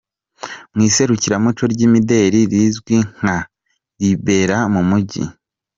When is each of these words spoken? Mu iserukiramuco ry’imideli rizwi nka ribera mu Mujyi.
Mu 0.73 0.81
iserukiramuco 0.89 1.63
ry’imideli 1.73 2.39
rizwi 2.51 2.95
nka 3.17 3.37
ribera 3.99 4.57
mu 4.73 4.81
Mujyi. 4.89 5.23